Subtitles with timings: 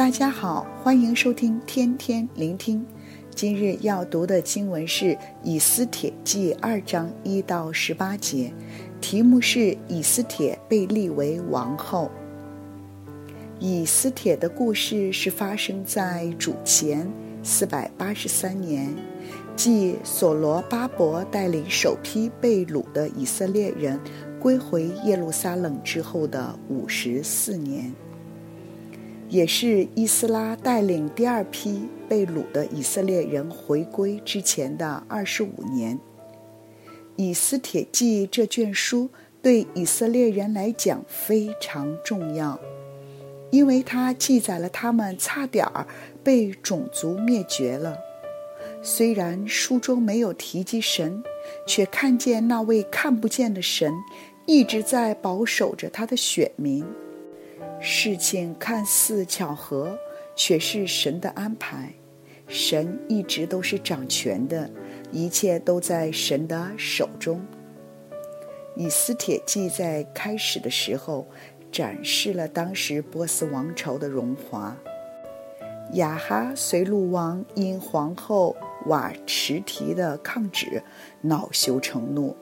[0.00, 2.82] 大家好，欢迎收听天天聆听。
[3.34, 5.04] 今日要读的经文是
[5.42, 8.50] 《以斯帖记》二章一到十八节，
[9.02, 12.10] 题目是“以斯帖被立为王后”。
[13.60, 17.06] 以斯帖的故事是发生在主前
[17.42, 18.88] 四百八十三年，
[19.54, 24.00] 即所罗巴伯带领首批被掳的以色列人
[24.40, 27.92] 归回耶路撒冷之后的五十四年。
[29.30, 35.96] 也是伊斯拉带领第二批被掳的以色列人回归之前的二十五年，
[37.14, 39.08] 《以斯帖记》这卷书
[39.40, 42.58] 对以色列人来讲非常重要，
[43.52, 45.86] 因为它记载了他们差点儿
[46.24, 47.96] 被种族灭绝了。
[48.82, 51.22] 虽然书中没有提及神，
[51.68, 53.92] 却看见那位看不见的神
[54.44, 56.84] 一直在保守着他的选民。
[57.80, 59.98] 事情看似巧合，
[60.36, 61.92] 却是神的安排。
[62.46, 64.70] 神一直都是掌权的，
[65.10, 67.40] 一切都在神的手中。
[68.76, 71.26] 以斯帖记在开始的时候，
[71.72, 74.76] 展示了当时波斯王朝的荣华。
[75.94, 78.54] 雅哈随鲁王因皇后
[78.86, 80.82] 瓦迟提的抗旨，
[81.20, 82.36] 恼羞成怒，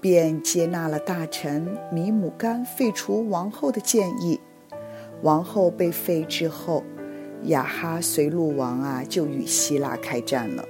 [0.00, 4.40] 便接纳了大臣米姆干废除王后的建议。
[5.22, 6.84] 王后被废之后，
[7.44, 10.64] 亚哈随路王啊就与希腊开战了。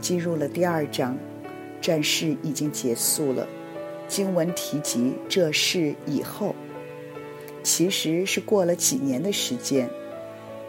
[0.00, 1.18] 进入了第二章，
[1.80, 3.46] 战事已经结束了。
[4.06, 6.54] 经文提及这事以后，
[7.64, 9.90] 其实是过了几年的时间。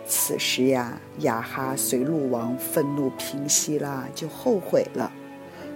[0.08, 5.12] 此时呀，亚哈随路王愤怒平息了，就后悔了。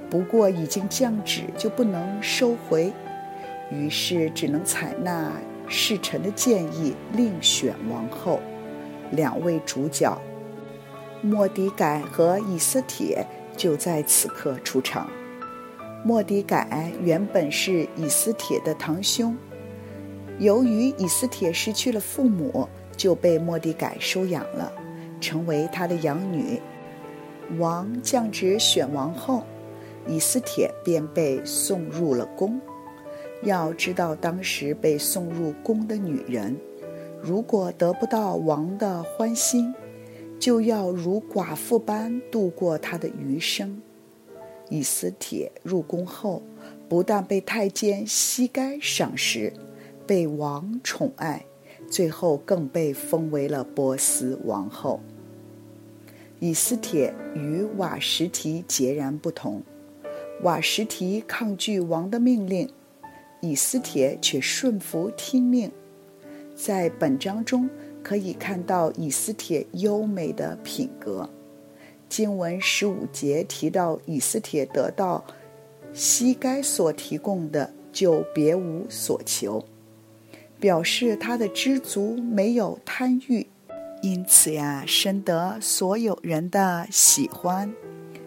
[0.09, 2.91] 不过已经降旨，就不能收回，
[3.71, 5.31] 于是只能采纳。
[5.69, 8.39] 侍臣的建议，另选王后，
[9.11, 10.19] 两位主角，
[11.21, 13.23] 莫迪改和以斯帖
[13.55, 15.07] 就在此刻出场。
[16.03, 19.37] 莫迪改原本是以斯帖的堂兄，
[20.39, 22.67] 由于以斯帖失去了父母，
[22.97, 24.71] 就被莫迪改收养了，
[25.21, 26.59] 成为他的养女。
[27.57, 29.43] 王降旨选王后，
[30.07, 32.59] 以斯帖便被送入了宫。
[33.43, 36.57] 要知道，当时被送入宫的女人，
[37.21, 39.73] 如果得不到王的欢心，
[40.37, 43.81] 就要如寡妇般度过她的余生。
[44.69, 46.43] 以斯帖入宫后，
[46.87, 49.53] 不但被太监西该赏识，
[50.05, 51.45] 被王宠爱，
[51.89, 54.99] 最后更被封为了波斯王后。
[56.39, 59.63] 以斯帖与瓦实提截然不同，
[60.43, 62.69] 瓦实提抗拒王的命令。
[63.41, 65.71] 以斯帖却顺服听命，
[66.55, 67.69] 在本章中
[68.03, 71.29] 可以看到以斯帖优美的品格。
[72.09, 75.23] 经文十五节提到以斯帖得到
[75.93, 79.63] 西该所提供的，就别无所求，
[80.59, 83.47] 表示他的知足，没有贪欲，
[84.01, 87.73] 因此呀，深得所有人的喜欢。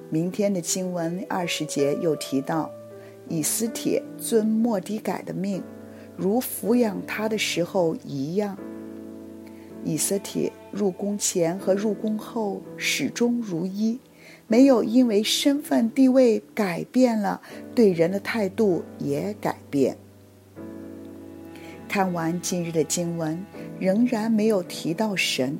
[0.09, 2.71] 明天的经文二十节又提到。
[3.33, 5.63] 以斯帖遵莫底改的命，
[6.19, 8.59] 如抚养他的时候一样。
[9.83, 13.99] 以斯帖入宫前和入宫后始终如一，
[14.47, 17.41] 没有因为身份地位改变了，
[17.75, 19.97] 对人的态度也改变。
[21.89, 23.43] 看完今日的经文，
[23.81, 25.59] 仍然没有提到神，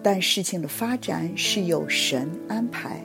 [0.00, 3.04] 但事情的发展是有神安排。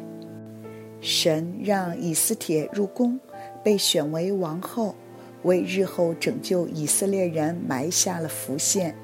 [1.01, 3.19] 神让以斯帖入宫。
[3.65, 4.93] 被选为王后，
[5.41, 8.95] 为日后拯救以色列人埋下了伏线。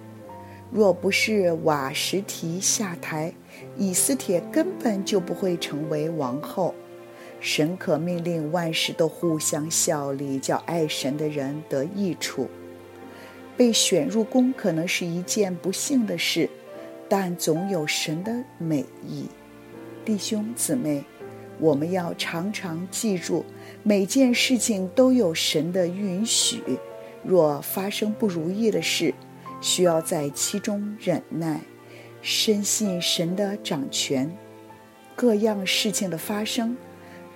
[0.72, 3.34] 若不是瓦实提下台，
[3.76, 6.76] 以斯帖根本就不会成为王后。
[7.40, 12.48] 神可命令万事都互相效力，叫爱神的人得益处。
[13.58, 16.48] 被选入宫可能是一件不幸的事，
[17.10, 19.26] 但总有神的美意。
[20.06, 21.04] 弟兄姊妹。
[21.60, 23.46] 我们要常常记住，
[23.84, 26.62] 每件事情都有神的允许。
[27.24, 29.14] 若发生不如意的事，
[29.62, 31.62] 需要在其中忍耐，
[32.22, 34.36] 深信神的掌权。
[35.16, 36.76] 各样事情的发生，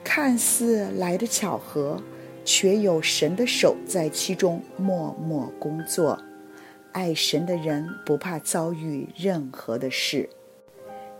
[0.03, 2.01] 看似来的巧合，
[2.43, 6.19] 却有神的手在其中默默工作。
[6.91, 10.29] 爱神的人不怕遭遇任何的事。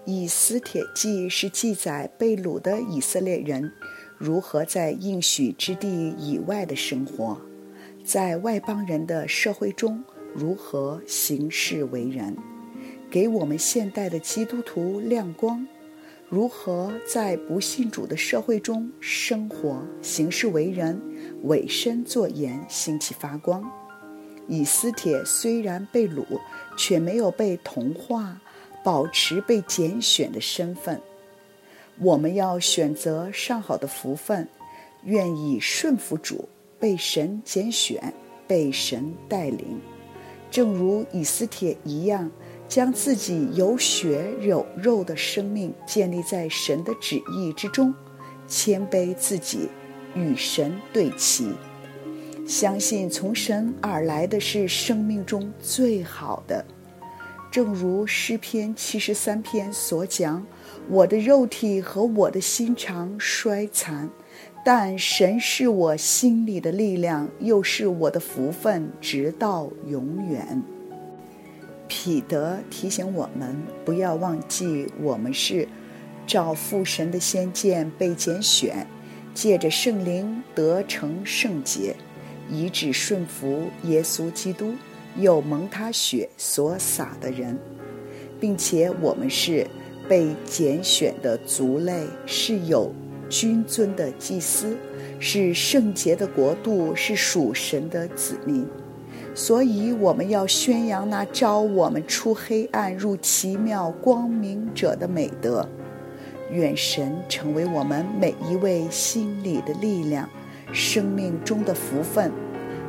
[0.05, 3.71] 以斯帖记是记载被掳的以色列人
[4.17, 7.39] 如何在应许之地以外的生活，
[8.03, 10.03] 在外邦人的社会中
[10.33, 12.35] 如何行事为人，
[13.11, 15.67] 给我们现代的基督徒亮光，
[16.29, 21.01] 如何在不信主的社会中生活、行事为人、
[21.43, 23.69] 委身作盐，兴起发光。
[24.47, 26.23] 以斯帖虽然被掳，
[26.77, 28.39] 却没有被同化，
[28.83, 31.01] 保持被拣选的身份。
[31.99, 34.47] 我们要选择上好的福分，
[35.03, 36.47] 愿意顺服主，
[36.79, 38.13] 被神拣选，
[38.45, 39.79] 被神带领，
[40.51, 42.29] 正如以斯帖一样，
[42.67, 47.93] 将自己有血有肉的生命建立在神的旨意之中，
[48.45, 49.69] 谦卑自己，
[50.15, 51.53] 与神对齐。
[52.45, 56.63] 相信从神而来的是生命中最好的，
[57.55, 60.45] 正如诗篇七十三篇所讲
[60.91, 64.09] ：“我的肉体和我的心肠衰残，
[64.65, 70.61] 但神是我心里的力量，又是我的福分，直到永远。”
[71.87, 73.55] 彼得提醒我们，
[73.85, 75.65] 不要忘记我们是
[76.27, 78.85] 照父神的先见被拣选，
[79.33, 81.95] 借着圣灵得成圣洁。
[82.51, 84.73] 以致顺服耶稣基督，
[85.17, 87.57] 又蒙他血所洒的人，
[88.39, 89.65] 并且我们是
[90.07, 92.93] 被拣选的族类，是有
[93.29, 94.77] 君尊的祭司，
[95.19, 98.65] 是圣洁的国度，是属神的子民。
[99.33, 105.67] 所以我们要宣扬那召我们出黑暗入奇妙光明者的美德。
[106.51, 110.29] 愿神成为我们每一位心里的力量。
[110.73, 112.31] 生命中的福分，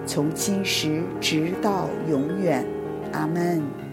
[0.06, 2.64] 从今时直到永远，
[3.12, 3.85] 阿门。